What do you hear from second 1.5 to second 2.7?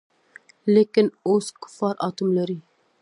کفار آټوم لري.